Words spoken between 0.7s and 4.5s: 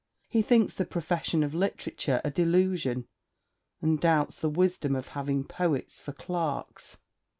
the profession of literature a delusion, and doubts the